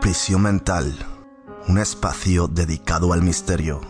Prisión 0.00 0.42
Mental, 0.42 0.96
un 1.68 1.76
espacio 1.76 2.48
dedicado 2.48 3.12
al 3.12 3.22
misterio, 3.22 3.82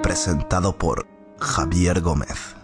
presentado 0.00 0.78
por 0.78 1.08
Javier 1.40 2.00
Gómez. 2.00 2.54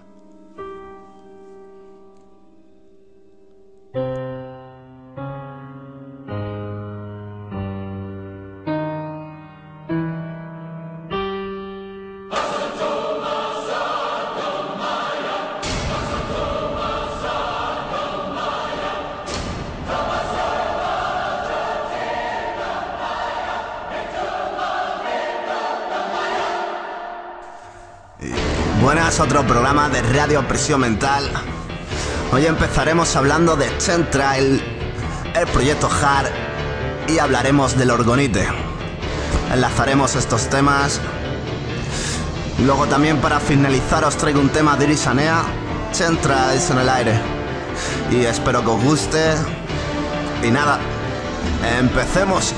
Programa 29.48 29.88
de 29.88 30.02
Radio 30.02 30.46
Presión 30.46 30.82
Mental. 30.82 31.24
Hoy 32.32 32.44
empezaremos 32.44 33.16
hablando 33.16 33.56
de 33.56 33.68
Central, 33.80 34.60
el 35.34 35.46
proyecto 35.48 35.88
HAR 35.88 36.30
y 37.08 37.18
hablaremos 37.18 37.76
del 37.78 37.90
orgonite. 37.90 38.46
Enlazaremos 39.50 40.16
estos 40.16 40.50
temas. 40.50 41.00
Luego 42.66 42.86
también 42.88 43.16
para 43.22 43.40
finalizar 43.40 44.04
os 44.04 44.18
traigo 44.18 44.38
un 44.38 44.50
tema 44.50 44.76
de 44.76 44.84
Irisanea, 44.84 45.42
Central 45.92 46.54
es 46.54 46.68
en 46.68 46.78
el 46.78 46.88
aire. 46.90 47.18
Y 48.10 48.26
espero 48.26 48.62
que 48.62 48.70
os 48.70 48.84
guste. 48.84 49.34
Y 50.42 50.50
nada, 50.50 50.78
empecemos. 51.80 52.52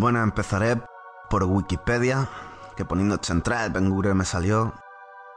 Bueno, 0.00 0.22
empezaré 0.22 0.80
por 1.28 1.44
Wikipedia, 1.44 2.26
que 2.74 2.86
poniendo 2.86 3.18
Central 3.20 3.76
en 3.76 3.90
Google 3.90 4.14
me 4.14 4.24
salió. 4.24 4.72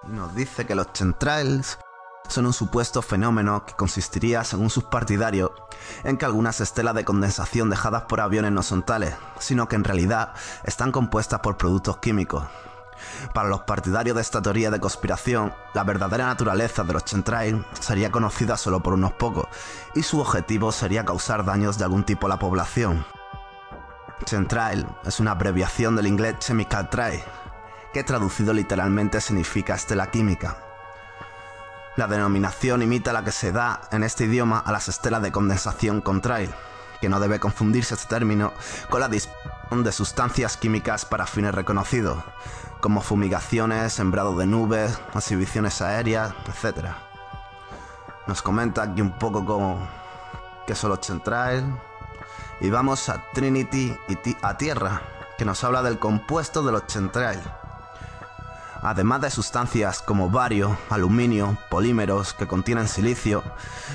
Y 0.07 0.11
nos 0.13 0.33
dice 0.35 0.65
que 0.65 0.73
los 0.73 0.87
centrales 0.93 1.79
son 2.29 2.45
un 2.45 2.53
supuesto 2.53 3.01
fenómeno 3.01 3.65
que 3.65 3.73
consistiría, 3.73 4.45
según 4.45 4.69
sus 4.69 4.85
partidarios, 4.85 5.51
en 6.05 6.15
que 6.15 6.23
algunas 6.23 6.61
estelas 6.61 6.95
de 6.95 7.03
condensación 7.03 7.69
dejadas 7.69 8.03
por 8.03 8.21
aviones 8.21 8.53
no 8.53 8.63
son 8.63 8.83
tales, 8.83 9.13
sino 9.37 9.67
que 9.67 9.75
en 9.75 9.83
realidad 9.83 10.31
están 10.63 10.93
compuestas 10.93 11.41
por 11.41 11.57
productos 11.57 11.97
químicos. 11.97 12.45
Para 13.33 13.49
los 13.49 13.63
partidarios 13.63 14.15
de 14.15 14.21
esta 14.21 14.41
teoría 14.41 14.71
de 14.71 14.79
conspiración, 14.79 15.53
la 15.73 15.83
verdadera 15.83 16.27
naturaleza 16.27 16.85
de 16.85 16.93
los 16.93 17.03
chemtrails 17.03 17.65
sería 17.81 18.11
conocida 18.11 18.55
solo 18.55 18.81
por 18.81 18.93
unos 18.93 19.11
pocos, 19.11 19.45
y 19.93 20.03
su 20.03 20.21
objetivo 20.21 20.71
sería 20.71 21.03
causar 21.03 21.43
daños 21.43 21.77
de 21.77 21.83
algún 21.83 22.05
tipo 22.05 22.27
a 22.27 22.29
la 22.29 22.39
población. 22.39 23.05
Chemtrail 24.25 24.85
es 25.05 25.19
una 25.19 25.31
abreviación 25.31 25.95
del 25.95 26.07
inglés 26.07 26.39
chemical 26.39 26.89
trail, 26.89 27.21
que 27.93 28.03
traducido 28.03 28.53
literalmente 28.53 29.21
significa 29.21 29.75
estela 29.75 30.09
química. 30.09 30.57
La 31.95 32.07
denominación 32.07 32.81
imita 32.81 33.13
la 33.13 33.23
que 33.23 33.31
se 33.31 33.51
da 33.51 33.81
en 33.91 34.03
este 34.03 34.25
idioma 34.25 34.59
a 34.59 34.71
las 34.71 34.89
estelas 34.89 35.21
de 35.21 35.31
condensación 35.31 36.01
con 36.01 36.21
trail, 36.21 36.49
que 37.01 37.09
no 37.09 37.19
debe 37.19 37.39
confundirse 37.39 37.93
este 37.93 38.07
término 38.07 38.53
con 38.89 39.01
la 39.01 39.09
disposición 39.09 39.83
de 39.83 39.91
sustancias 39.91 40.57
químicas 40.57 41.05
para 41.05 41.27
fines 41.27 41.53
reconocidos, 41.53 42.23
como 42.81 43.01
fumigaciones, 43.01 43.93
sembrado 43.93 44.35
de 44.35 44.47
nubes, 44.47 44.99
exhibiciones 45.13 45.81
aéreas, 45.81 46.33
etc. 46.47 46.87
Nos 48.27 48.41
comenta 48.41 48.83
aquí 48.83 49.01
un 49.01 49.17
poco 49.17 49.45
cómo 49.45 49.87
qué 50.65 50.75
son 50.75 50.91
los 50.91 51.01
chemtrails, 51.01 51.65
y 52.61 52.69
vamos 52.69 53.09
a 53.09 53.23
Trinity 53.33 53.95
y 54.07 54.37
a 54.41 54.57
Tierra, 54.57 55.01
que 55.37 55.45
nos 55.45 55.63
habla 55.63 55.81
del 55.81 55.99
compuesto 55.99 56.63
de 56.63 56.71
los 56.71 56.87
chemtrails. 56.87 57.43
Además 58.81 59.21
de 59.21 59.31
sustancias 59.31 60.01
como 60.01 60.29
bario, 60.29 60.77
aluminio, 60.89 61.57
polímeros 61.69 62.33
que 62.33 62.47
contienen 62.47 62.89
silicio, 62.89 63.41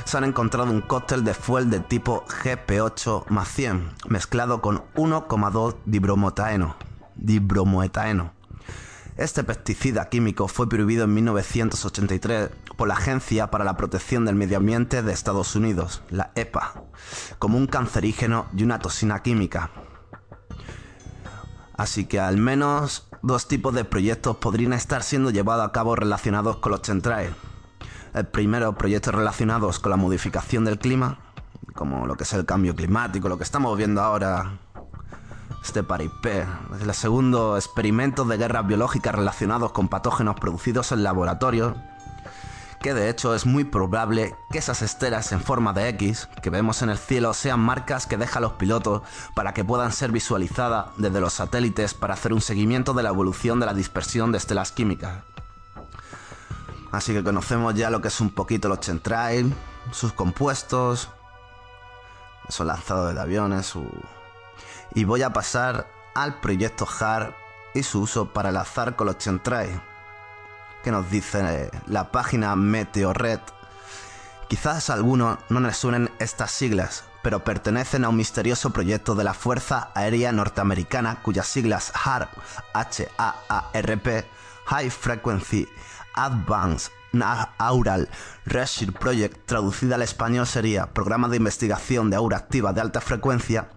se 0.05 0.17
han 0.17 0.25
encontrado 0.25 0.71
un 0.71 0.81
cóctel 0.81 1.25
de 1.25 1.35
fuel 1.35 1.69
de 1.69 1.81
tipo 1.81 2.25
GP8 2.27 3.27
más 3.29 3.49
100, 3.49 3.91
mezclado 4.09 4.63
con 4.63 4.83
1,2 4.95 5.77
dibromoetaeno. 5.85 6.75
dibromoetaeno. 7.17 8.38
Este 9.19 9.43
pesticida 9.43 10.09
químico 10.09 10.47
fue 10.47 10.69
prohibido 10.69 11.03
en 11.03 11.15
1983 11.15 12.51
por 12.77 12.87
la 12.87 12.95
Agencia 12.95 13.51
para 13.51 13.65
la 13.65 13.77
Protección 13.77 14.25
del 14.25 14.37
Medio 14.37 14.59
Ambiente 14.59 15.03
de 15.03 15.13
Estados 15.13 15.57
Unidos, 15.57 16.03
la 16.09 16.31
EPA, 16.37 16.85
como 17.41 17.59
un 17.59 17.67
cancerígeno 17.67 18.47
y 18.57 18.63
una 18.63 18.79
toxina 18.79 19.21
química. 19.25 19.73
Así 21.77 22.05
que 22.05 22.21
al 22.21 22.37
menos 22.37 23.09
dos 23.21 23.49
tipos 23.49 23.75
de 23.75 23.85
proyectos 23.85 24.37
podrían 24.37 24.73
estar 24.73 25.03
siendo 25.03 25.31
llevados 25.31 25.67
a 25.67 25.73
cabo 25.73 25.97
relacionados 25.97 26.59
con 26.59 26.71
los 26.71 26.83
chemtrails. 26.83 27.35
El 28.15 28.29
primero, 28.29 28.79
proyectos 28.79 29.17
relacionados 29.17 29.81
con 29.81 29.91
la 29.91 29.97
modificación 29.97 30.65
del 30.65 30.79
clima, 30.79 31.19
como 31.75 32.07
lo 32.07 32.17
que 32.17 32.23
es 32.23 32.33
el 32.35 32.47
cambio 32.47 32.77
climático, 32.77 33.29
lo 33.29 33.37
que 33.37 33.43
estamos 33.43 33.77
viendo 33.77 34.01
ahora 34.01 34.61
este 35.69 35.83
paripé. 35.83 36.47
El 36.81 36.95
segundo, 36.95 37.57
experimentos 37.57 38.27
de 38.27 38.39
guerras 38.39 38.67
biológicas 38.67 39.15
relacionados 39.15 39.71
con 39.73 39.89
patógenos 39.89 40.37
producidos 40.37 40.93
en 40.93 41.03
laboratorio. 41.03 41.77
Que 42.81 42.95
de 42.95 43.11
hecho 43.11 43.35
es 43.35 43.45
muy 43.45 43.65
probable 43.65 44.35
que 44.51 44.59
esas 44.59 44.81
estelas 44.81 45.31
en 45.33 45.43
forma 45.43 45.75
de 45.75 45.89
X 45.91 46.31
que 46.43 46.49
vemos 46.49 46.81
en 46.81 46.89
el 46.89 46.97
cielo 46.97 47.35
sean 47.35 47.61
marcas 47.61 48.07
que 48.07 48.17
dejan 48.17 48.45
los 48.45 48.53
pilotos 48.53 49.03
para 49.35 49.53
que 49.53 49.63
puedan 49.63 49.93
ser 49.93 50.11
visualizadas 50.11 50.87
desde 50.97 51.21
los 51.21 51.35
satélites 51.35 51.93
para 51.93 52.15
hacer 52.15 52.33
un 52.33 52.41
seguimiento 52.41 52.95
de 52.95 53.03
la 53.03 53.11
evolución 53.11 53.61
de 53.61 53.67
la 53.67 53.75
dispersión 53.75 54.33
de 54.33 54.39
estelas 54.39 54.73
químicas. 54.73 55.23
Así 56.93 57.13
que 57.13 57.23
conocemos 57.23 57.75
ya 57.75 57.91
lo 57.91 58.01
que 58.01 58.09
es 58.09 58.21
un 58.23 58.31
poquito 58.31 58.69
los 58.69 58.81
chemtrails, 58.81 59.53
sus 59.93 60.15
compuestos, 60.15 61.11
esos 62.49 62.67
lanzados 62.67 63.13
de 63.15 63.21
aviones, 63.21 63.67
su, 63.67 63.85
y 64.95 65.05
voy 65.05 65.23
a 65.23 65.33
pasar 65.33 65.87
al 66.15 66.41
proyecto 66.41 66.87
HAR 66.87 67.37
y 67.75 67.83
su 67.83 68.01
uso 68.01 68.33
para 68.33 68.49
el 68.49 68.57
azar 68.57 68.97
con 68.97 69.07
los 69.07 69.19
chemtrails, 69.19 69.81
que 70.83 70.91
nos 70.91 71.11
dice 71.11 71.71
la 71.87 72.11
página 72.11 72.57
Meteorred. 72.57 73.41
Quizás 74.49 74.91
a 74.91 74.95
algunos 74.95 75.39
no 75.49 75.61
les 75.61 75.77
suenen 75.77 76.11
estas 76.19 76.51
siglas, 76.51 77.05
pero 77.23 77.45
pertenecen 77.45 78.05
a 78.05 78.09
un 78.09 78.17
misterioso 78.17 78.71
proyecto 78.71 79.15
de 79.15 79.25
la 79.25 79.35
Fuerza 79.35 79.91
Aérea 79.95 80.33
Norteamericana 80.33 81.21
cuyas 81.23 81.47
siglas 81.47 81.93
HARP, 81.95 82.31
H-A-A-R-P, 82.73 84.27
High 84.67 84.91
Frequency 84.91 85.69
Advanced 86.15 86.93
Aural 87.59 88.09
Research 88.45 88.93
Project, 88.99 89.47
traducida 89.47 89.95
al 89.95 90.03
español 90.03 90.47
sería 90.47 90.93
Programa 90.93 91.29
de 91.29 91.37
Investigación 91.37 92.11
de 92.11 92.17
Aura 92.17 92.39
Activa 92.39 92.73
de 92.73 92.81
Alta 92.81 93.01
Frecuencia, 93.01 93.69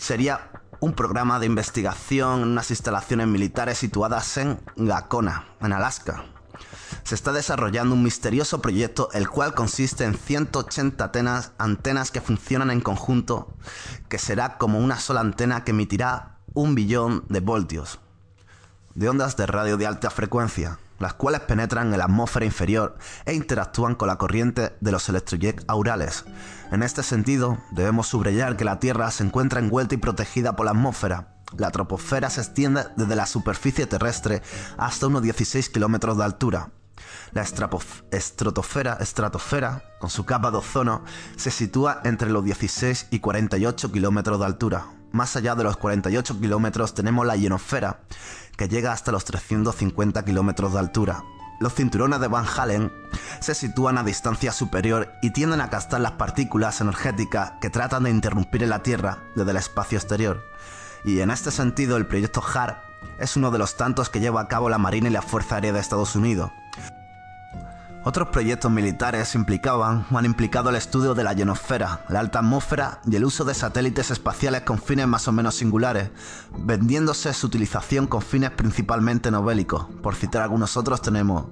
sería 0.00 0.50
un 0.80 0.94
programa 0.94 1.38
de 1.38 1.46
investigación 1.46 2.42
en 2.42 2.48
unas 2.48 2.70
instalaciones 2.70 3.26
militares 3.26 3.78
situadas 3.78 4.36
en 4.38 4.58
Gacona, 4.76 5.44
en 5.60 5.74
Alaska. 5.74 6.24
Se 7.04 7.14
está 7.14 7.32
desarrollando 7.32 7.94
un 7.94 8.02
misterioso 8.02 8.60
proyecto 8.60 9.10
el 9.12 9.28
cual 9.28 9.54
consiste 9.54 10.04
en 10.04 10.14
180 10.14 11.04
antenas, 11.04 11.52
antenas 11.58 12.10
que 12.10 12.20
funcionan 12.20 12.70
en 12.70 12.80
conjunto, 12.80 13.54
que 14.08 14.18
será 14.18 14.56
como 14.56 14.78
una 14.78 14.98
sola 14.98 15.20
antena 15.20 15.64
que 15.64 15.72
emitirá 15.72 16.38
un 16.54 16.74
billón 16.74 17.24
de 17.28 17.40
voltios 17.40 18.00
de 18.94 19.08
ondas 19.08 19.36
de 19.36 19.46
radio 19.46 19.76
de 19.76 19.86
alta 19.86 20.10
frecuencia, 20.10 20.78
las 21.00 21.14
cuales 21.14 21.40
penetran 21.40 21.92
en 21.92 21.98
la 21.98 22.04
atmósfera 22.04 22.46
inferior 22.46 22.96
e 23.24 23.34
interactúan 23.34 23.96
con 23.96 24.06
la 24.06 24.16
corriente 24.16 24.76
de 24.80 24.92
los 24.92 25.08
electrojets 25.08 25.64
aurales. 25.66 26.24
En 26.70 26.84
este 26.84 27.02
sentido, 27.02 27.58
debemos 27.72 28.06
subrayar 28.06 28.56
que 28.56 28.64
la 28.64 28.78
Tierra 28.78 29.10
se 29.10 29.24
encuentra 29.24 29.58
envuelta 29.58 29.96
y 29.96 29.98
protegida 29.98 30.54
por 30.54 30.66
la 30.66 30.72
atmósfera. 30.72 31.34
La 31.56 31.70
troposfera 31.70 32.30
se 32.30 32.42
extiende 32.42 32.84
desde 32.96 33.16
la 33.16 33.26
superficie 33.26 33.86
terrestre 33.86 34.42
hasta 34.76 35.08
unos 35.08 35.22
16 35.22 35.70
kilómetros 35.70 36.16
de 36.16 36.24
altura. 36.24 36.70
La 37.32 37.42
estratosfera, 37.42 38.98
estratosfera, 39.00 39.82
con 39.98 40.10
su 40.10 40.26
capa 40.26 40.50
de 40.50 40.58
ozono, 40.58 41.02
se 41.36 41.50
sitúa 41.50 42.02
entre 42.04 42.30
los 42.30 42.44
16 42.44 43.08
y 43.10 43.20
48 43.20 43.90
kilómetros 43.90 44.38
de 44.38 44.46
altura. 44.46 44.99
Más 45.12 45.34
allá 45.36 45.54
de 45.54 45.64
los 45.64 45.76
48 45.76 46.40
kilómetros 46.40 46.94
tenemos 46.94 47.26
la 47.26 47.36
ionosfera, 47.36 48.00
que 48.56 48.68
llega 48.68 48.92
hasta 48.92 49.12
los 49.12 49.24
350 49.24 50.24
kilómetros 50.24 50.72
de 50.72 50.78
altura. 50.78 51.24
Los 51.60 51.74
cinturones 51.74 52.20
de 52.20 52.28
Van 52.28 52.46
Halen 52.46 52.92
se 53.40 53.54
sitúan 53.54 53.98
a 53.98 54.02
distancia 54.02 54.52
superior 54.52 55.12
y 55.20 55.32
tienden 55.32 55.60
a 55.60 55.68
captar 55.68 56.00
las 56.00 56.12
partículas 56.12 56.80
energéticas 56.80 57.52
que 57.60 57.70
tratan 57.70 58.04
de 58.04 58.10
interrumpir 58.10 58.62
en 58.62 58.70
la 58.70 58.82
Tierra 58.82 59.18
desde 59.34 59.50
el 59.50 59.56
espacio 59.56 59.98
exterior. 59.98 60.42
Y 61.04 61.20
en 61.20 61.30
este 61.30 61.50
sentido, 61.50 61.96
el 61.96 62.06
proyecto 62.06 62.42
HAR 62.42 62.82
es 63.18 63.36
uno 63.36 63.50
de 63.50 63.58
los 63.58 63.76
tantos 63.76 64.08
que 64.08 64.20
lleva 64.20 64.40
a 64.40 64.48
cabo 64.48 64.70
la 64.70 64.78
Marina 64.78 65.08
y 65.08 65.12
la 65.12 65.22
Fuerza 65.22 65.56
Aérea 65.56 65.72
de 65.72 65.80
Estados 65.80 66.16
Unidos. 66.16 66.50
Otros 68.02 68.28
proyectos 68.28 68.70
militares 68.70 69.34
implicaban 69.34 70.06
o 70.10 70.16
han 70.16 70.24
implicado 70.24 70.70
el 70.70 70.76
estudio 70.76 71.14
de 71.14 71.22
la 71.22 71.34
ionosfera, 71.34 72.06
la 72.08 72.20
alta 72.20 72.38
atmósfera 72.38 73.02
y 73.06 73.14
el 73.16 73.26
uso 73.26 73.44
de 73.44 73.52
satélites 73.52 74.10
espaciales 74.10 74.62
con 74.62 74.78
fines 74.78 75.06
más 75.06 75.28
o 75.28 75.32
menos 75.32 75.56
singulares, 75.56 76.10
vendiéndose 76.56 77.34
su 77.34 77.48
utilización 77.48 78.06
con 78.06 78.22
fines 78.22 78.52
principalmente 78.52 79.30
no 79.30 79.44
bélicos. 79.44 79.84
Por 80.02 80.14
citar 80.14 80.40
algunos 80.40 80.78
otros 80.78 81.02
tenemos 81.02 81.44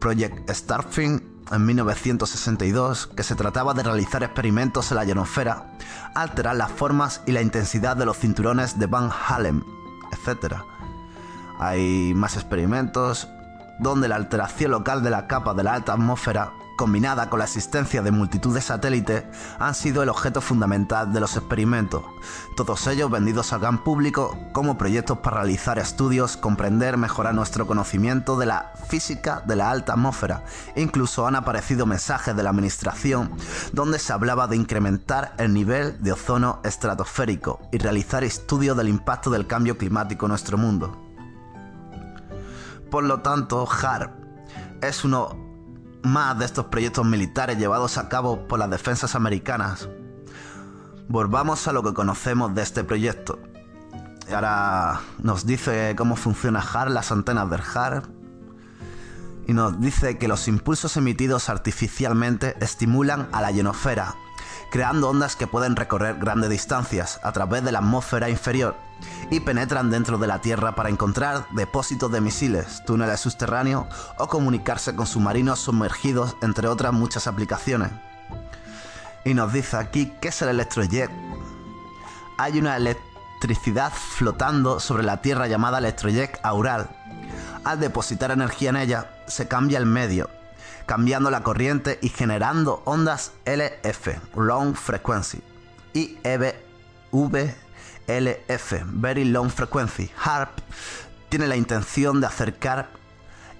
Project 0.00 0.50
Starfin 0.50 1.22
en 1.52 1.64
1962, 1.64 3.06
que 3.06 3.22
se 3.22 3.36
trataba 3.36 3.72
de 3.72 3.84
realizar 3.84 4.24
experimentos 4.24 4.90
en 4.90 4.96
la 4.96 5.04
ionosfera, 5.04 5.74
alterar 6.16 6.56
las 6.56 6.72
formas 6.72 7.22
y 7.24 7.30
la 7.30 7.40
intensidad 7.40 7.96
de 7.96 8.04
los 8.04 8.18
cinturones 8.18 8.80
de 8.80 8.86
Van 8.86 9.10
Halen, 9.28 9.64
etc. 10.12 10.56
Hay 11.60 12.14
más 12.14 12.34
experimentos, 12.34 13.28
donde 13.78 14.08
la 14.08 14.16
alteración 14.16 14.72
local 14.72 15.02
de 15.02 15.10
la 15.10 15.26
capa 15.26 15.54
de 15.54 15.62
la 15.62 15.74
alta 15.74 15.92
atmósfera, 15.92 16.52
combinada 16.76 17.28
con 17.28 17.40
la 17.40 17.44
existencia 17.44 18.02
de 18.02 18.12
multitud 18.12 18.54
de 18.54 18.60
satélites, 18.60 19.24
han 19.58 19.74
sido 19.74 20.02
el 20.02 20.08
objeto 20.08 20.40
fundamental 20.40 21.12
de 21.12 21.18
los 21.18 21.36
experimentos, 21.36 22.04
todos 22.56 22.86
ellos 22.86 23.10
vendidos 23.10 23.52
al 23.52 23.60
gran 23.60 23.82
público 23.82 24.38
como 24.52 24.78
proyectos 24.78 25.18
para 25.18 25.38
realizar 25.38 25.78
estudios, 25.78 26.36
comprender, 26.36 26.96
mejorar 26.96 27.34
nuestro 27.34 27.66
conocimiento 27.66 28.38
de 28.38 28.46
la 28.46 28.72
física 28.88 29.42
de 29.44 29.56
la 29.56 29.70
alta 29.70 29.94
atmósfera. 29.94 30.44
incluso 30.76 31.26
han 31.26 31.34
aparecido 31.34 31.84
mensajes 31.84 32.36
de 32.36 32.42
la 32.44 32.50
administración 32.50 33.32
donde 33.72 33.98
se 33.98 34.12
hablaba 34.12 34.46
de 34.46 34.56
incrementar 34.56 35.34
el 35.38 35.52
nivel 35.52 36.00
de 36.00 36.12
ozono 36.12 36.60
estratosférico 36.62 37.60
y 37.72 37.78
realizar 37.78 38.22
estudios 38.22 38.76
del 38.76 38.88
impacto 38.88 39.30
del 39.30 39.48
cambio 39.48 39.76
climático 39.78 40.26
en 40.26 40.30
nuestro 40.30 40.56
mundo. 40.56 41.07
Por 42.90 43.04
lo 43.04 43.20
tanto, 43.20 43.68
HARP 43.68 44.12
es 44.82 45.04
uno 45.04 45.36
más 46.02 46.38
de 46.38 46.44
estos 46.44 46.66
proyectos 46.66 47.04
militares 47.04 47.58
llevados 47.58 47.98
a 47.98 48.08
cabo 48.08 48.46
por 48.46 48.58
las 48.58 48.70
defensas 48.70 49.14
americanas. 49.14 49.88
Volvamos 51.08 51.66
a 51.68 51.72
lo 51.72 51.82
que 51.82 51.94
conocemos 51.94 52.54
de 52.54 52.62
este 52.62 52.84
proyecto. 52.84 53.38
Y 54.28 54.32
ahora 54.32 55.00
nos 55.18 55.46
dice 55.46 55.94
cómo 55.96 56.16
funciona 56.16 56.60
HARP, 56.60 56.90
las 56.90 57.12
antenas 57.12 57.50
del 57.50 57.62
HARP. 57.62 58.04
Y 59.46 59.54
nos 59.54 59.80
dice 59.80 60.18
que 60.18 60.28
los 60.28 60.46
impulsos 60.48 60.96
emitidos 60.96 61.48
artificialmente 61.48 62.54
estimulan 62.60 63.28
a 63.32 63.40
la 63.40 63.50
ionosfera, 63.50 64.14
creando 64.70 65.10
ondas 65.10 65.36
que 65.36 65.46
pueden 65.46 65.76
recorrer 65.76 66.16
grandes 66.18 66.50
distancias 66.50 67.20
a 67.22 67.32
través 67.32 67.64
de 67.64 67.72
la 67.72 67.78
atmósfera 67.78 68.28
inferior 68.28 68.76
y 69.30 69.40
penetran 69.40 69.90
dentro 69.90 70.18
de 70.18 70.26
la 70.26 70.40
Tierra 70.40 70.74
para 70.74 70.88
encontrar 70.88 71.46
depósitos 71.50 72.10
de 72.10 72.20
misiles, 72.20 72.82
túneles 72.84 73.20
subterráneos 73.20 73.86
o 74.18 74.28
comunicarse 74.28 74.94
con 74.94 75.06
submarinos 75.06 75.60
sumergidos, 75.60 76.36
entre 76.42 76.68
otras 76.68 76.92
muchas 76.92 77.26
aplicaciones. 77.26 77.90
Y 79.24 79.34
nos 79.34 79.52
dice 79.52 79.76
aquí 79.76 80.12
qué 80.20 80.28
es 80.28 80.42
el 80.42 80.48
electrojet. 80.48 81.10
Hay 82.38 82.58
una 82.58 82.76
electricidad 82.76 83.92
flotando 83.92 84.80
sobre 84.80 85.02
la 85.02 85.20
Tierra 85.20 85.46
llamada 85.46 85.78
electrojet 85.78 86.38
aural. 86.42 86.88
Al 87.64 87.80
depositar 87.80 88.30
energía 88.30 88.70
en 88.70 88.76
ella, 88.76 89.10
se 89.26 89.48
cambia 89.48 89.78
el 89.78 89.86
medio, 89.86 90.30
cambiando 90.88 91.30
la 91.30 91.42
corriente 91.42 91.98
y 92.00 92.08
generando 92.08 92.80
ondas 92.86 93.32
LF, 93.44 94.08
Long 94.34 94.74
Frequency, 94.74 95.42
y 95.92 96.16
EBV 96.24 97.54
LF, 98.06 98.72
Very 98.86 99.26
Long 99.26 99.50
Frequency, 99.50 100.10
HARP, 100.18 100.48
tiene 101.28 101.46
la 101.46 101.56
intención 101.56 102.22
de 102.22 102.26
acercar 102.26 102.88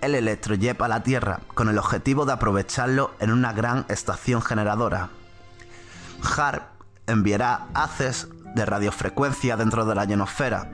el 0.00 0.14
electrojet 0.14 0.80
a 0.80 0.88
la 0.88 1.02
Tierra 1.02 1.40
con 1.52 1.68
el 1.68 1.76
objetivo 1.76 2.24
de 2.24 2.32
aprovecharlo 2.32 3.14
en 3.20 3.30
una 3.30 3.52
gran 3.52 3.84
estación 3.90 4.40
generadora. 4.40 5.10
HARP 6.22 6.62
enviará 7.06 7.66
haces 7.74 8.28
de 8.54 8.64
radiofrecuencia 8.64 9.58
dentro 9.58 9.84
de 9.84 9.94
la 9.94 10.06
ionosfera. 10.06 10.70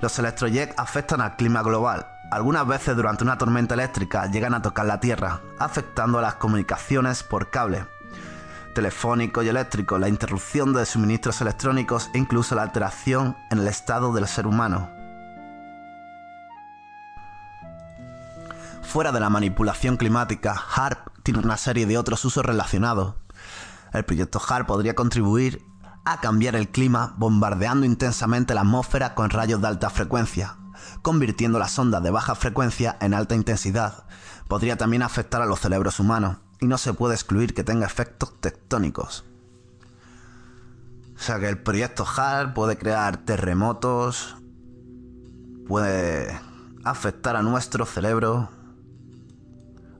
Los 0.00 0.16
electrojets 0.20 0.74
afectan 0.76 1.20
al 1.20 1.34
clima 1.34 1.62
global. 1.62 2.11
Algunas 2.32 2.66
veces 2.66 2.96
durante 2.96 3.24
una 3.24 3.36
tormenta 3.36 3.74
eléctrica 3.74 4.26
llegan 4.26 4.54
a 4.54 4.62
tocar 4.62 4.86
la 4.86 5.00
Tierra, 5.00 5.42
afectando 5.58 6.18
a 6.18 6.22
las 6.22 6.36
comunicaciones 6.36 7.22
por 7.22 7.50
cable 7.50 7.84
telefónico 8.74 9.42
y 9.42 9.50
eléctrico, 9.50 9.98
la 9.98 10.08
interrupción 10.08 10.72
de 10.72 10.86
suministros 10.86 11.42
electrónicos 11.42 12.08
e 12.14 12.18
incluso 12.18 12.54
la 12.54 12.62
alteración 12.62 13.36
en 13.50 13.58
el 13.58 13.68
estado 13.68 14.14
del 14.14 14.26
ser 14.26 14.46
humano. 14.46 14.88
Fuera 18.80 19.12
de 19.12 19.20
la 19.20 19.28
manipulación 19.28 19.98
climática, 19.98 20.54
HARP 20.74 21.08
tiene 21.22 21.40
una 21.40 21.58
serie 21.58 21.84
de 21.84 21.98
otros 21.98 22.24
usos 22.24 22.46
relacionados. 22.46 23.14
El 23.92 24.06
proyecto 24.06 24.40
HARP 24.40 24.66
podría 24.66 24.94
contribuir 24.94 25.66
a 26.06 26.22
cambiar 26.22 26.56
el 26.56 26.70
clima 26.70 27.12
bombardeando 27.18 27.84
intensamente 27.84 28.54
la 28.54 28.62
atmósfera 28.62 29.14
con 29.14 29.28
rayos 29.28 29.60
de 29.60 29.68
alta 29.68 29.90
frecuencia, 29.90 30.56
convirtiendo 31.00 31.58
las 31.58 31.78
ondas 31.78 32.02
de 32.02 32.10
baja 32.10 32.34
frecuencia 32.34 32.96
en 33.00 33.14
alta 33.14 33.34
intensidad. 33.34 34.04
Podría 34.48 34.76
también 34.76 35.02
afectar 35.02 35.40
a 35.40 35.46
los 35.46 35.60
cerebros 35.60 35.98
humanos 35.98 36.38
y 36.60 36.66
no 36.66 36.78
se 36.78 36.92
puede 36.92 37.14
excluir 37.14 37.54
que 37.54 37.64
tenga 37.64 37.86
efectos 37.86 38.38
tectónicos. 38.40 39.24
O 41.16 41.18
sea 41.18 41.38
que 41.38 41.48
el 41.48 41.58
proyecto 41.58 42.04
HAR 42.04 42.52
puede 42.52 42.76
crear 42.76 43.18
terremotos, 43.18 44.36
puede 45.66 46.38
afectar 46.84 47.36
a 47.36 47.42
nuestro 47.42 47.86
cerebro, 47.86 48.50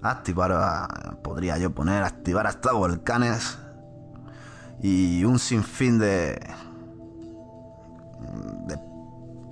activar, 0.02 1.20
podría 1.22 1.58
yo 1.58 1.70
poner, 1.70 2.02
activar 2.02 2.46
hasta 2.46 2.72
volcanes 2.72 3.58
y 4.82 5.24
un 5.24 5.38
sinfín 5.38 5.98
de 5.98 6.40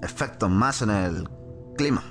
efectos 0.03 0.51
más 0.51 0.83
en 0.83 0.91
el 0.91 1.29
clima. 1.77 2.05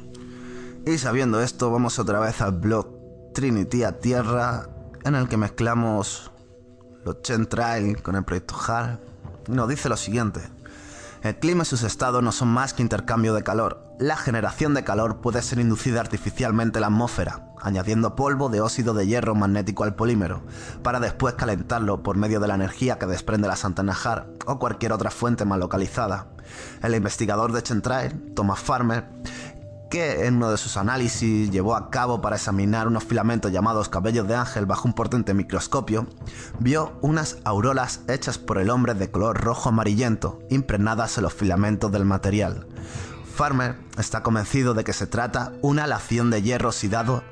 Y 0.86 0.98
sabiendo 0.98 1.42
esto, 1.42 1.72
vamos 1.72 2.00
otra 2.00 2.20
vez 2.20 2.42
al 2.42 2.54
blog 2.54 2.88
Trinity 3.34 3.84
a 3.84 4.00
Tierra 4.00 4.70
en 5.04 5.16
el 5.16 5.28
que 5.28 5.38
mezclamos 5.38 6.32
los 7.06 7.22
chemtrails 7.22 8.02
con 8.02 8.16
el 8.16 8.24
proyecto 8.24 8.56
HAR, 8.56 9.00
nos 9.48 9.70
dice 9.70 9.90
lo 9.90 9.98
siguiente. 9.98 10.42
El 11.22 11.38
clima 11.38 11.64
y 11.64 11.66
sus 11.66 11.84
estados 11.84 12.24
no 12.24 12.32
son 12.32 12.48
más 12.48 12.74
que 12.74 12.82
intercambio 12.82 13.34
de 13.34 13.44
calor. 13.44 13.84
La 14.00 14.16
generación 14.16 14.74
de 14.74 14.86
calor 14.86 15.20
puede 15.20 15.42
ser 15.42 15.60
inducida 15.60 16.00
artificialmente 16.00 16.78
en 16.78 16.82
la 16.82 16.88
atmósfera, 16.88 17.46
añadiendo 17.62 18.16
polvo 18.16 18.48
de 18.48 18.62
óxido 18.62 18.94
de 18.94 19.06
hierro 19.06 19.36
magnético 19.36 19.84
al 19.84 19.96
polímero, 19.96 20.44
para 20.82 21.02
después 21.02 21.34
calentarlo 21.34 22.04
por 22.04 22.16
medio 22.16 22.40
de 22.40 22.48
la 22.48 22.56
energía 22.56 22.98
que 23.00 23.06
desprende 23.06 23.50
las 23.50 23.66
antenas 23.66 24.06
HAR 24.06 24.30
o 24.46 24.60
cualquier 24.60 24.94
otra 24.94 25.12
fuente 25.12 25.44
más 25.44 25.60
localizada. 25.60 26.28
El 26.82 26.96
investigador 26.96 27.52
de 27.52 27.64
Chemtrail, 27.64 28.34
Thomas 28.34 28.60
Farmer, 28.60 29.06
que 29.90 30.28
en 30.28 30.36
uno 30.36 30.52
de 30.52 30.58
sus 30.58 30.78
análisis 30.78 31.50
llevó 31.50 31.76
a 31.76 31.90
cabo 31.90 32.22
para 32.22 32.36
examinar 32.36 32.88
unos 32.88 33.04
filamentos 33.04 33.52
llamados 33.52 33.90
cabellos 33.90 34.28
de 34.28 34.36
ángel 34.36 34.66
bajo 34.66 34.88
un 34.88 34.94
potente 34.94 35.34
microscopio, 35.34 36.08
vio 36.60 36.98
unas 37.02 37.38
auroras 37.44 38.02
hechas 38.08 38.38
por 38.38 38.60
el 38.60 38.70
hombre 38.70 38.94
de 38.94 39.10
color 39.10 39.42
rojo 39.42 39.70
amarillento, 39.70 40.40
impregnadas 40.50 41.18
en 41.18 41.24
los 41.24 41.34
filamentos 41.34 41.92
del 41.92 42.06
material. 42.06 42.68
Farmer 43.36 43.78
está 43.98 44.22
convencido 44.22 44.74
de 44.74 44.84
que 44.84 44.92
se 44.92 45.08
trata 45.08 45.54
una 45.62 45.86
alación 45.86 46.30
de 46.30 46.42
hierro 46.42 46.70
oxidado 46.70 47.24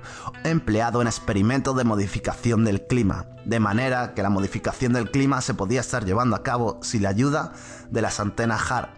empleado 0.46 1.02
en 1.02 1.08
experimentos 1.08 1.76
de 1.76 1.84
modificación 1.84 2.64
del 2.64 2.88
clima, 2.88 3.26
de 3.44 3.60
manera 3.60 4.14
que 4.14 4.24
la 4.24 4.30
modificación 4.30 4.94
del 4.94 5.12
clima 5.12 5.42
se 5.42 5.54
podía 5.54 5.82
estar 5.82 6.06
llevando 6.06 6.36
a 6.36 6.44
cabo 6.44 6.80
sin 6.82 7.04
la 7.04 7.10
ayuda 7.10 7.52
de 7.92 8.02
las 8.02 8.22
antenas 8.22 8.72
HAR, 8.72 8.94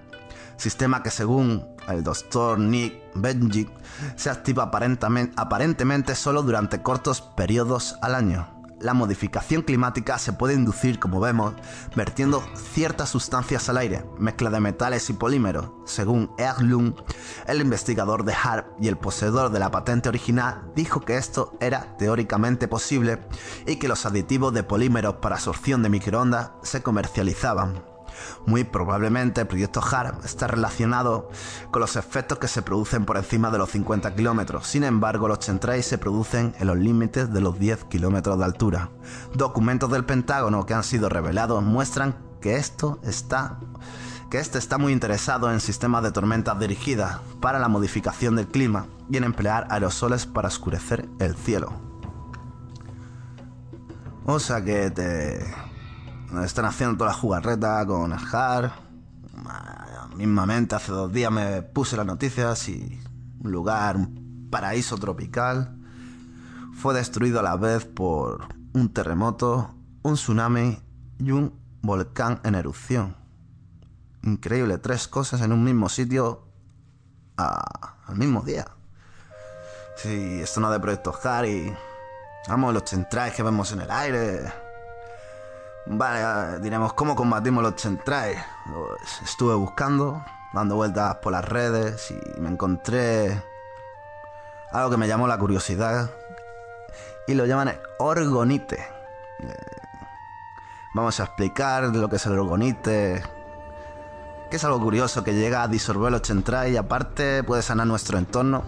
sistema 0.59 1.01
que 1.01 1.09
según 1.09 1.65
el 1.87 2.03
doctor 2.03 2.59
Nick 2.59 2.93
Benjic 3.15 3.69
se 4.15 4.29
activa 4.29 4.63
aparentemente, 4.63 5.33
aparentemente 5.37 6.15
solo 6.15 6.43
durante 6.43 6.81
cortos 6.81 7.21
periodos 7.21 7.97
al 8.01 8.15
año. 8.15 8.59
La 8.79 8.93
modificación 8.93 9.63
climática 9.63 10.17
se 10.17 10.31
puede 10.31 10.53
inducir, 10.53 10.99
como 10.99 11.19
vemos, 11.19 11.53
vertiendo 11.97 12.41
ciertas 12.55 13.09
sustancias 13.09 13.67
al 13.67 13.77
aire, 13.77 14.05
mezcla 14.17 14.49
de 14.49 14.61
metales 14.61 15.09
y 15.09 15.13
polímeros. 15.13 15.71
Según 15.85 16.31
Erlung, 16.37 16.93
el 17.47 17.59
investigador 17.59 18.23
de 18.23 18.33
HARP 18.33 18.67
y 18.79 18.87
el 18.87 18.97
poseedor 18.97 19.51
de 19.51 19.59
la 19.59 19.69
patente 19.69 20.07
original, 20.07 20.71
dijo 20.75 21.01
que 21.01 21.17
esto 21.17 21.57
era 21.59 21.97
teóricamente 21.97 22.69
posible 22.69 23.19
y 23.67 23.75
que 23.75 23.89
los 23.89 24.05
aditivos 24.05 24.53
de 24.53 24.63
polímeros 24.63 25.15
para 25.15 25.35
absorción 25.35 25.83
de 25.83 25.89
microondas 25.89 26.51
se 26.63 26.81
comercializaban. 26.81 27.83
Muy 28.45 28.63
probablemente 28.63 29.41
el 29.41 29.47
proyecto 29.47 29.81
HAR 29.81 30.19
está 30.23 30.47
relacionado 30.47 31.29
con 31.71 31.81
los 31.81 31.95
efectos 31.95 32.39
que 32.39 32.47
se 32.47 32.61
producen 32.61 33.05
por 33.05 33.17
encima 33.17 33.51
de 33.51 33.57
los 33.57 33.69
50 33.71 34.15
kilómetros. 34.15 34.67
Sin 34.67 34.83
embargo, 34.83 35.27
los 35.27 35.39
chemtrails 35.39 35.85
se 35.85 35.97
producen 35.97 36.55
en 36.59 36.67
los 36.67 36.77
límites 36.77 37.31
de 37.31 37.41
los 37.41 37.59
10 37.59 37.85
kilómetros 37.85 38.37
de 38.37 38.45
altura. 38.45 38.89
Documentos 39.33 39.91
del 39.91 40.05
Pentágono 40.05 40.65
que 40.65 40.73
han 40.73 40.83
sido 40.83 41.09
revelados 41.09 41.63
muestran 41.63 42.15
que 42.41 42.55
esto 42.55 42.99
está 43.03 43.59
que 44.29 44.37
este 44.37 44.59
está 44.59 44.77
muy 44.77 44.93
interesado 44.93 45.51
en 45.51 45.59
sistemas 45.59 46.03
de 46.03 46.11
tormentas 46.11 46.59
dirigidas 46.59 47.19
para 47.41 47.57
la 47.57 47.67
modificación 47.67 48.35
del 48.35 48.47
clima 48.47 48.85
y 49.09 49.17
en 49.17 49.23
emplear 49.23 49.67
aerosoles 49.71 50.27
para 50.27 50.49
oscurecer 50.49 51.09
el 51.19 51.35
cielo. 51.35 51.73
O 54.25 54.39
sea 54.39 54.63
que 54.63 54.91
te 54.91 55.43
están 56.43 56.65
haciendo 56.65 56.97
toda 56.97 57.11
la 57.11 57.15
jugarreta 57.15 57.85
con 57.85 58.13
HAR. 58.13 58.71
Mismamente 60.15 60.75
hace 60.75 60.91
dos 60.91 61.11
días 61.11 61.31
me 61.31 61.61
puse 61.61 61.95
las 61.95 62.05
noticias 62.05 62.67
y 62.69 63.01
un 63.41 63.51
lugar, 63.51 63.95
un 63.95 64.47
paraíso 64.51 64.97
tropical, 64.97 65.75
fue 66.73 66.93
destruido 66.93 67.39
a 67.39 67.43
la 67.43 67.55
vez 67.55 67.85
por 67.85 68.47
un 68.73 68.93
terremoto, 68.93 69.73
un 70.01 70.15
tsunami 70.15 70.79
y 71.19 71.31
un 71.31 71.53
volcán 71.81 72.41
en 72.43 72.55
erupción. 72.55 73.15
Increíble, 74.23 74.77
tres 74.77 75.07
cosas 75.07 75.41
en 75.41 75.53
un 75.53 75.63
mismo 75.63 75.89
sitio 75.89 76.43
al 77.37 78.15
mismo 78.15 78.41
día. 78.41 78.65
Sí, 79.95 80.41
esto 80.41 80.59
no 80.59 80.71
de 80.71 80.79
proyectos 80.79 81.25
Harry. 81.25 81.73
Vamos, 82.47 82.73
los 82.73 82.83
centrales 82.89 83.33
que 83.33 83.43
vemos 83.43 83.71
en 83.71 83.81
el 83.81 83.91
aire. 83.91 84.68
Vale, 85.85 86.59
diremos, 86.59 86.93
¿cómo 86.93 87.15
combatimos 87.15 87.63
los 87.63 87.81
centrales? 87.81 88.37
Pues, 88.65 89.21
estuve 89.23 89.55
buscando, 89.55 90.23
dando 90.53 90.75
vueltas 90.75 91.15
por 91.15 91.31
las 91.31 91.47
redes 91.47 92.11
y 92.11 92.39
me 92.39 92.49
encontré 92.49 93.41
algo 94.71 94.91
que 94.91 94.97
me 94.97 95.07
llamó 95.07 95.27
la 95.27 95.37
curiosidad 95.37 96.11
y 97.27 97.33
lo 97.33 97.45
llaman 97.45 97.79
orgonite. 97.97 98.79
Eh, 99.39 99.55
vamos 100.93 101.19
a 101.19 101.23
explicar 101.23 101.83
lo 101.83 102.09
que 102.09 102.17
es 102.17 102.25
el 102.25 102.37
orgonite, 102.37 103.23
que 104.49 104.55
es 104.55 104.63
algo 104.63 104.79
curioso 104.79 105.23
que 105.23 105.33
llega 105.33 105.63
a 105.63 105.67
disolver 105.67 106.11
los 106.11 106.21
centrales 106.21 106.73
y 106.73 106.77
aparte 106.77 107.43
puede 107.43 107.61
sanar 107.61 107.87
nuestro 107.87 108.17
entorno. 108.17 108.63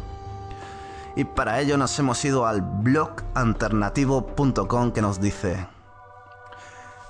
Y 1.16 1.26
para 1.26 1.60
ello 1.60 1.78
nos 1.78 1.98
hemos 2.00 2.24
ido 2.24 2.48
al 2.48 2.62
blog 2.62 3.16
alternativo.com 3.34 4.92
que 4.92 5.02
nos 5.02 5.20
dice, 5.20 5.68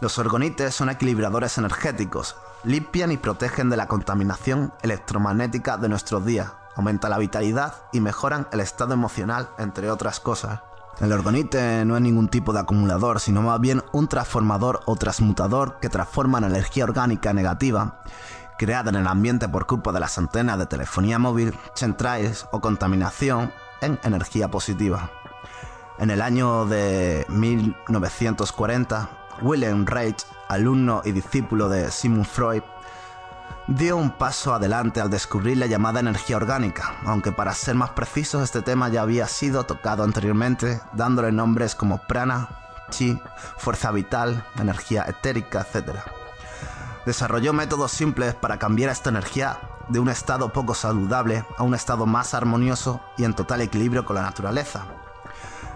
los 0.01 0.17
orgonites 0.17 0.73
son 0.73 0.89
equilibradores 0.89 1.57
energéticos, 1.57 2.35
limpian 2.63 3.11
y 3.11 3.17
protegen 3.17 3.69
de 3.69 3.77
la 3.77 3.87
contaminación 3.87 4.73
electromagnética 4.81 5.77
de 5.77 5.89
nuestros 5.89 6.25
días, 6.25 6.51
aumentan 6.75 7.11
la 7.11 7.19
vitalidad 7.19 7.75
y 7.93 8.01
mejoran 8.01 8.47
el 8.51 8.59
estado 8.59 8.93
emocional, 8.93 9.49
entre 9.59 9.91
otras 9.91 10.19
cosas. 10.19 10.61
El 10.99 11.13
orgonite 11.13 11.85
no 11.85 11.95
es 11.95 12.01
ningún 12.01 12.27
tipo 12.27 12.51
de 12.51 12.59
acumulador, 12.59 13.19
sino 13.19 13.41
más 13.41 13.61
bien 13.61 13.83
un 13.91 14.07
transformador 14.07 14.81
o 14.85 14.95
transmutador 14.95 15.77
que 15.79 15.89
transforma 15.89 16.41
la 16.41 16.47
energía 16.47 16.83
orgánica 16.83 17.31
negativa 17.31 18.01
creada 18.61 18.91
en 18.91 18.95
el 18.95 19.07
ambiente 19.07 19.49
por 19.49 19.65
culpa 19.65 19.91
de 19.91 19.99
las 19.99 20.19
antenas 20.19 20.59
de 20.59 20.67
telefonía 20.67 21.17
móvil, 21.17 21.57
centrales 21.73 22.45
o 22.51 22.61
contaminación 22.61 23.51
en 23.81 23.99
energía 24.03 24.51
positiva. 24.51 25.09
En 25.97 26.11
el 26.11 26.21
año 26.21 26.67
de 26.67 27.25
1940, 27.29 29.20
William 29.41 29.85
Reich, 29.85 30.25
alumno 30.49 31.01
y 31.05 31.11
discípulo 31.11 31.69
de 31.69 31.91
Sigmund 31.91 32.25
Freud, 32.25 32.63
dio 33.67 33.97
un 33.97 34.11
paso 34.11 34.53
adelante 34.53 35.01
al 35.01 35.09
descubrir 35.09 35.57
la 35.57 35.67
llamada 35.67 35.99
energía 35.99 36.37
orgánica, 36.37 36.95
aunque 37.05 37.31
para 37.31 37.53
ser 37.53 37.75
más 37.75 37.91
precisos 37.91 38.43
este 38.43 38.61
tema 38.61 38.89
ya 38.89 39.01
había 39.01 39.27
sido 39.27 39.63
tocado 39.63 40.03
anteriormente, 40.03 40.81
dándole 40.93 41.31
nombres 41.31 41.75
como 41.75 41.99
prana, 42.07 42.49
chi, 42.89 43.19
fuerza 43.57 43.91
vital, 43.91 44.45
energía 44.59 45.05
etérica, 45.07 45.61
etc 45.61 45.99
desarrolló 47.05 47.53
métodos 47.53 47.91
simples 47.91 48.35
para 48.35 48.59
cambiar 48.59 48.91
esta 48.91 49.09
energía 49.09 49.59
de 49.89 49.99
un 49.99 50.09
estado 50.09 50.53
poco 50.53 50.73
saludable 50.73 51.43
a 51.57 51.63
un 51.63 51.73
estado 51.73 52.05
más 52.05 52.33
armonioso 52.33 53.01
y 53.17 53.23
en 53.23 53.33
total 53.33 53.61
equilibrio 53.61 54.05
con 54.05 54.15
la 54.15 54.21
naturaleza. 54.21 54.85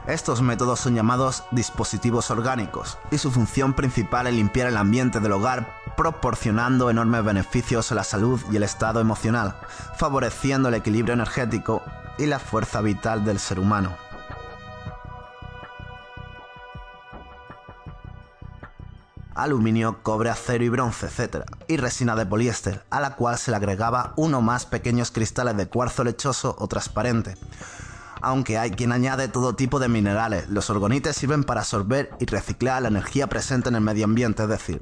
Estos 0.08 0.44
métodos 0.44 0.80
son 0.80 0.94
llamados 0.94 1.44
dispositivos 1.50 2.30
orgánicos 2.30 3.00
y 3.10 3.18
su 3.18 3.32
función 3.32 3.74
principal 3.74 4.28
es 4.28 4.36
limpiar 4.36 4.68
el 4.68 4.78
ambiente 4.78 5.20
del 5.20 5.32
hogar 5.32 5.68
proporcionando 5.98 6.92
enormes 6.92 7.24
beneficios 7.24 7.92
a 7.92 7.96
la 7.96 8.04
salud 8.04 8.40
y 8.52 8.56
el 8.58 8.64
estado 8.64 9.00
emocional, 9.00 9.56
favoreciendo 9.98 10.70
el 10.70 10.76
equilibrio 10.76 11.14
energético 11.14 11.82
y 12.20 12.28
la 12.28 12.38
fuerza 12.38 12.82
vital 12.82 13.26
del 13.26 13.40
ser 13.40 13.60
humano. 13.60 13.96
aluminio, 19.36 20.02
cobre, 20.02 20.30
acero 20.30 20.64
y 20.64 20.70
bronce, 20.70 21.08
etc. 21.08 21.44
Y 21.68 21.76
resina 21.76 22.16
de 22.16 22.26
poliéster, 22.26 22.86
a 22.90 23.02
la 23.02 23.18
cual 23.18 23.38
se 23.38 23.52
le 23.52 23.58
agregaba 23.58 24.14
uno 24.16 24.42
más 24.42 24.66
pequeños 24.66 25.12
cristales 25.12 25.58
de 25.58 25.68
cuarzo 25.68 26.06
lechoso 26.06 26.56
o 26.58 26.68
transparente. 26.70 27.36
Aunque 28.26 28.58
hay 28.58 28.72
quien 28.72 28.92
añade 28.92 29.28
todo 29.28 29.54
tipo 29.54 29.78
de 29.78 29.88
minerales, 29.88 30.50
los 30.50 30.72
orgonites 30.72 31.16
sirven 31.16 31.44
para 31.44 31.62
absorber 31.62 32.10
y 32.20 32.26
reciclar 32.26 32.82
la 32.82 32.88
energía 32.88 33.28
presente 33.28 33.70
en 33.70 33.76
el 33.76 33.82
medio 33.82 34.04
ambiente, 34.04 34.42
es 34.42 34.50
decir, 34.50 34.82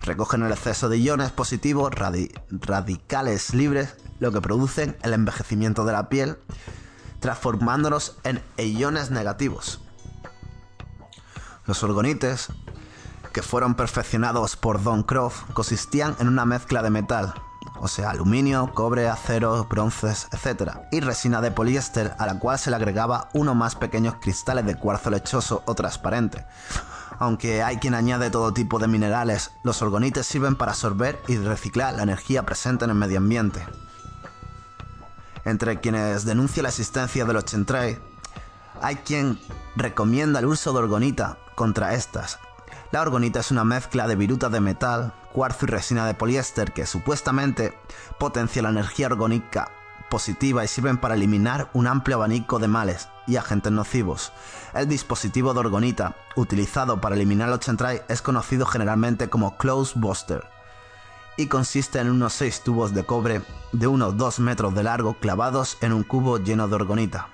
recogen 0.00 0.42
el 0.42 0.52
exceso 0.52 0.88
de 0.88 0.98
iones 0.98 1.30
positivos 1.30 1.92
radicales 2.50 3.52
libres, 3.52 3.94
lo 4.20 4.32
que 4.32 4.40
producen 4.40 4.96
el 5.02 5.12
envejecimiento 5.12 5.84
de 5.84 5.92
la 5.92 6.08
piel, 6.08 6.38
transformándolos 7.20 8.16
en 8.24 8.40
iones 8.56 9.10
negativos. 9.10 9.82
Los 11.66 11.82
orgonites 11.82 12.48
que 13.34 13.42
fueron 13.42 13.74
perfeccionados 13.74 14.56
por 14.56 14.82
Don 14.82 15.02
Croft 15.02 15.42
consistían 15.52 16.16
en 16.20 16.28
una 16.28 16.46
mezcla 16.46 16.82
de 16.82 16.88
metal, 16.88 17.34
o 17.80 17.88
sea, 17.88 18.10
aluminio, 18.10 18.72
cobre, 18.74 19.08
acero, 19.08 19.66
bronces, 19.68 20.28
etc., 20.32 20.72
y 20.90 21.00
resina 21.00 21.40
de 21.40 21.50
poliéster 21.50 22.14
a 22.18 22.26
la 22.26 22.38
cual 22.38 22.58
se 22.58 22.70
le 22.70 22.76
agregaba 22.76 23.28
uno 23.32 23.54
más 23.54 23.74
pequeños 23.74 24.16
cristales 24.20 24.66
de 24.66 24.76
cuarzo 24.76 25.10
lechoso 25.10 25.62
o 25.66 25.74
transparente. 25.74 26.46
Aunque 27.18 27.62
hay 27.62 27.78
quien 27.78 27.94
añade 27.94 28.30
todo 28.30 28.52
tipo 28.52 28.78
de 28.78 28.88
minerales, 28.88 29.52
los 29.64 29.82
orgonites 29.82 30.26
sirven 30.26 30.56
para 30.56 30.72
absorber 30.72 31.20
y 31.26 31.36
reciclar 31.36 31.94
la 31.94 32.04
energía 32.04 32.44
presente 32.44 32.84
en 32.84 32.90
el 32.90 32.96
medio 32.96 33.18
ambiente. 33.18 33.66
Entre 35.44 35.80
quienes 35.80 36.24
denuncian 36.24 36.64
la 36.64 36.68
existencia 36.68 37.24
de 37.24 37.32
los 37.32 37.44
chemtrails, 37.44 37.98
hay 38.80 38.96
quien 38.96 39.40
recomienda 39.74 40.38
el 40.38 40.46
uso 40.46 40.72
de 40.72 40.78
orgonita 40.78 41.38
contra 41.56 41.94
estas, 41.94 42.38
la 42.90 43.02
orgonita 43.02 43.40
es 43.40 43.50
una 43.50 43.64
mezcla 43.64 44.06
de 44.06 44.16
viruta 44.16 44.48
de 44.48 44.60
metal, 44.60 45.12
y 45.46 45.66
resina 45.66 46.06
de 46.06 46.14
poliéster 46.14 46.72
que 46.72 46.84
supuestamente 46.84 47.72
potencia 48.18 48.62
la 48.62 48.70
energía 48.70 49.06
orgónica 49.06 49.70
positiva 50.10 50.64
y 50.64 50.68
sirven 50.68 50.96
para 50.96 51.14
eliminar 51.14 51.70
un 51.74 51.86
amplio 51.86 52.16
abanico 52.16 52.58
de 52.58 52.66
males 52.66 53.08
y 53.26 53.36
agentes 53.36 53.70
nocivos. 53.70 54.32
El 54.74 54.88
dispositivo 54.88 55.54
de 55.54 55.60
orgonita, 55.60 56.16
utilizado 56.34 57.00
para 57.00 57.14
eliminar 57.14 57.48
los 57.50 57.60
centrales, 57.60 58.02
es 58.08 58.20
conocido 58.20 58.66
generalmente 58.66 59.28
como 59.28 59.56
Close 59.58 59.94
Buster 59.96 60.44
y 61.36 61.46
consiste 61.46 62.00
en 62.00 62.10
unos 62.10 62.32
6 62.32 62.62
tubos 62.64 62.92
de 62.94 63.04
cobre 63.04 63.42
de 63.72 63.86
unos 63.86 64.16
2 64.16 64.40
metros 64.40 64.74
de 64.74 64.82
largo 64.82 65.14
clavados 65.14 65.78
en 65.82 65.92
un 65.92 66.02
cubo 66.02 66.38
lleno 66.38 66.66
de 66.66 66.74
orgonita. 66.74 67.28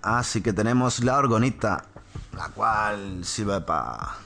Así 0.00 0.40
que 0.40 0.52
tenemos 0.52 1.04
la 1.04 1.18
orgonita 1.18 1.84
la 2.36 2.48
cual 2.48 3.24
sirve 3.24 3.60
para 3.60 4.16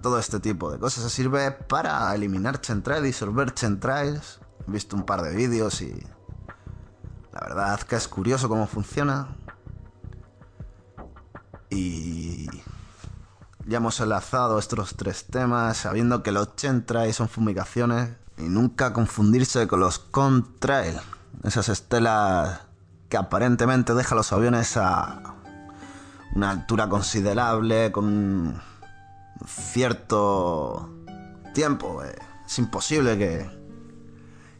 todo 0.00 0.18
este 0.18 0.40
tipo 0.40 0.70
de 0.70 0.78
cosas. 0.78 1.04
Se 1.04 1.10
sirve 1.10 1.50
para 1.50 2.14
eliminar 2.14 2.60
centrales, 2.62 3.02
disolver 3.02 3.52
centrales. 3.56 4.40
He 4.66 4.70
visto 4.70 4.96
un 4.96 5.04
par 5.04 5.22
de 5.22 5.34
vídeos 5.34 5.82
y 5.82 5.92
la 7.32 7.40
verdad 7.40 7.80
que 7.80 7.96
es 7.96 8.08
curioso 8.08 8.48
cómo 8.48 8.66
funciona. 8.66 9.36
Y 11.70 12.46
ya 13.66 13.78
hemos 13.78 13.98
enlazado 14.00 14.58
estos 14.58 14.94
tres 14.96 15.26
temas 15.26 15.78
sabiendo 15.78 16.22
que 16.22 16.32
los 16.32 16.50
centrales 16.56 17.16
son 17.16 17.28
fumigaciones 17.28 18.10
y 18.36 18.42
nunca 18.42 18.92
confundirse 18.92 19.66
con 19.68 19.80
los 19.80 19.98
contrail, 19.98 20.98
esas 21.42 21.68
estelas 21.68 22.60
que 23.08 23.16
aparentemente 23.16 23.94
dejan 23.94 24.16
los 24.16 24.32
aviones 24.32 24.76
a 24.76 25.34
una 26.34 26.50
altura 26.50 26.88
considerable, 26.88 27.92
con 27.92 28.60
cierto 29.46 30.90
tiempo. 31.54 32.02
Eh, 32.04 32.14
es 32.46 32.58
imposible 32.58 33.18
que, 33.18 33.48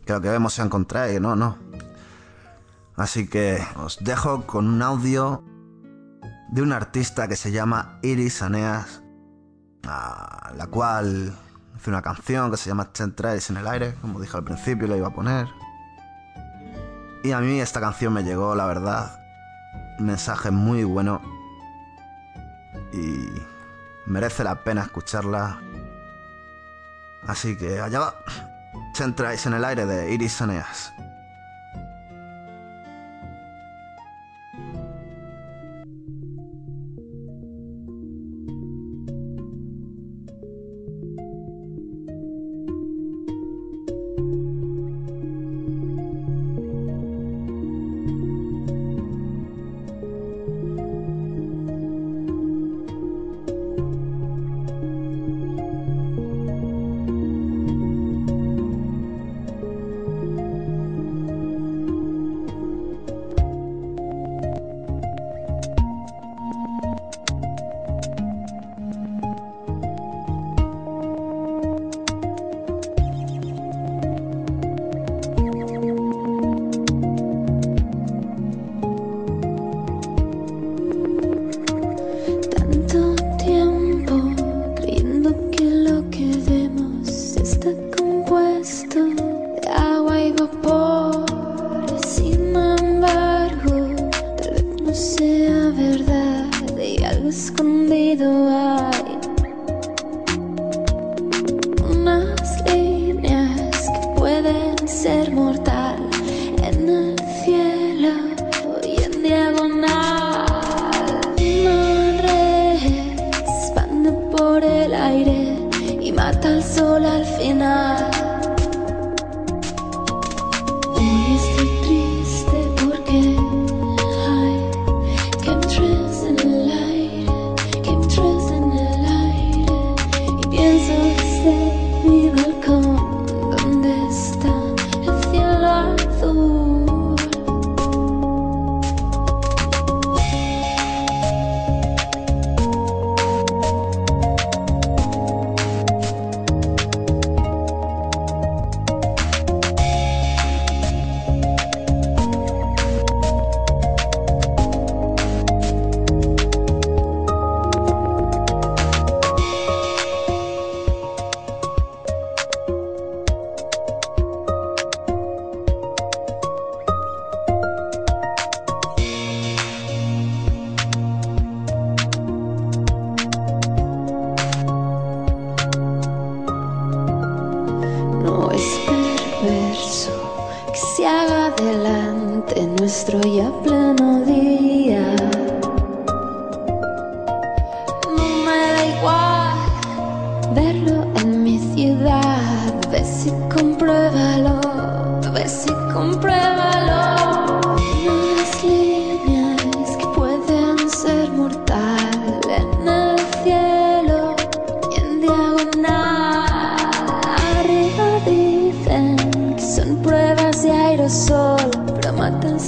que 0.04 0.12
lo 0.12 0.20
que 0.20 0.28
vemos 0.28 0.54
sea 0.54 0.68
contrario, 0.68 1.20
no, 1.20 1.36
no. 1.36 1.58
Así 2.96 3.26
que 3.26 3.62
os 3.76 3.98
dejo 4.00 4.46
con 4.46 4.68
un 4.68 4.82
audio 4.82 5.42
de 6.50 6.62
un 6.62 6.72
artista 6.72 7.28
que 7.28 7.36
se 7.36 7.50
llama 7.50 7.98
Iris 8.02 8.42
Aneas, 8.42 9.02
a 9.84 10.52
la 10.56 10.66
cual 10.66 11.34
hace 11.74 11.90
una 11.90 12.02
canción 12.02 12.50
que 12.50 12.56
se 12.56 12.68
llama 12.68 12.90
Centrales 12.92 13.48
en 13.50 13.56
el 13.56 13.66
aire, 13.66 13.94
como 14.00 14.20
dije 14.20 14.36
al 14.36 14.44
principio, 14.44 14.86
la 14.86 14.96
iba 14.96 15.08
a 15.08 15.14
poner. 15.14 15.48
Y 17.24 17.32
a 17.32 17.40
mí 17.40 17.60
esta 17.60 17.80
canción 17.80 18.12
me 18.12 18.22
llegó, 18.22 18.54
la 18.54 18.66
verdad, 18.66 19.18
un 19.98 20.06
mensaje 20.06 20.50
muy 20.50 20.84
bueno 20.84 21.20
y 22.92 23.28
merece 24.06 24.44
la 24.44 24.62
pena 24.64 24.82
escucharla. 24.82 25.60
Así 27.26 27.56
que 27.56 27.80
allá 27.80 28.00
va. 28.00 28.14
Centráis 28.94 29.46
en 29.46 29.54
el 29.54 29.64
aire 29.64 29.86
de 29.86 30.12
Iris 30.12 30.32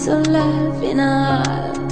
so 0.05 0.19
laughing 0.21 0.99
hard. 0.99 1.84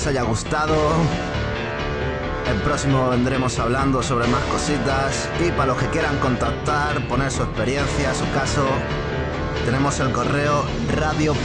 os 0.00 0.06
haya 0.06 0.22
gustado. 0.22 0.74
El 2.50 2.56
próximo 2.62 3.10
vendremos 3.10 3.58
hablando 3.58 4.02
sobre 4.02 4.26
más 4.28 4.42
cositas 4.44 5.28
y 5.46 5.50
para 5.50 5.66
los 5.66 5.76
que 5.76 5.88
quieran 5.88 6.16
contactar, 6.18 7.06
poner 7.06 7.30
su 7.30 7.42
experiencia, 7.42 8.14
su 8.14 8.24
caso, 8.32 8.64
tenemos 9.66 10.00
el 10.00 10.10
correo 10.12 10.64
radiopm.com 10.96 11.40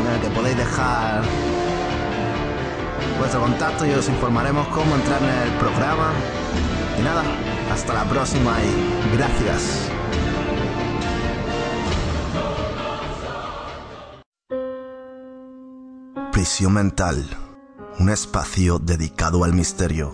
en 0.00 0.12
el 0.12 0.20
que 0.22 0.30
podéis 0.30 0.56
dejar 0.56 1.22
vuestro 3.18 3.40
contacto 3.40 3.86
y 3.86 3.92
os 3.92 4.08
informaremos 4.08 4.66
cómo 4.68 4.96
entrar 4.96 5.22
en 5.22 5.28
el 5.28 5.50
programa. 5.58 6.10
Y 6.98 7.02
nada, 7.02 7.22
hasta 7.72 7.94
la 7.94 8.04
próxima 8.04 8.56
y 8.60 9.16
gracias. 9.16 9.88
Prisión 16.44 16.74
Mental, 16.74 17.26
un 17.98 18.10
espacio 18.10 18.78
dedicado 18.78 19.44
al 19.44 19.54
misterio, 19.54 20.12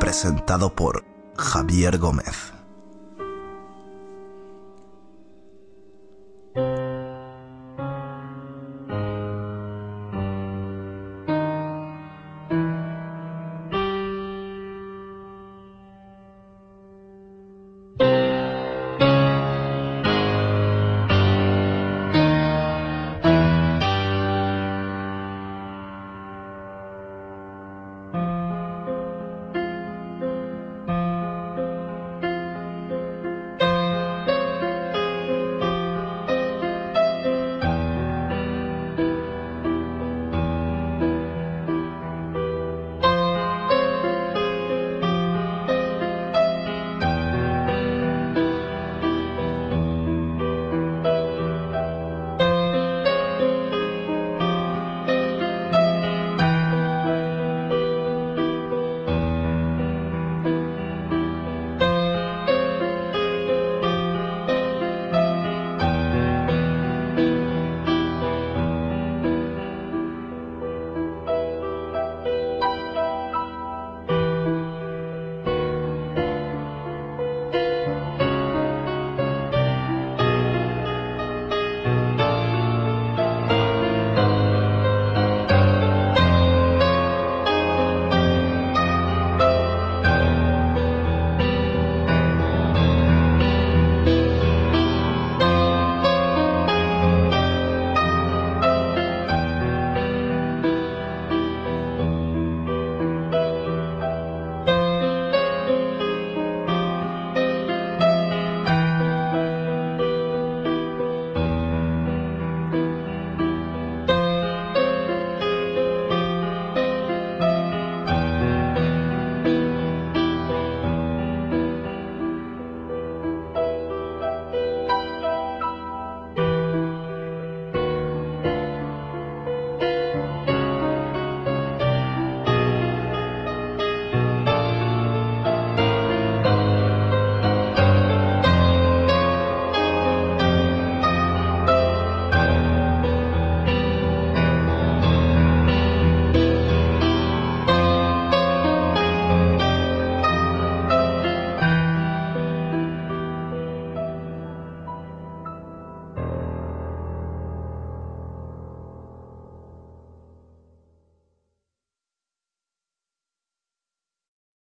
presentado 0.00 0.74
por 0.74 1.04
Javier 1.36 1.98
Gómez. 1.98 2.54